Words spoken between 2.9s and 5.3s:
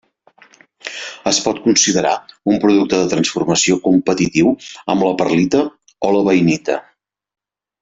de transformació competitiu amb la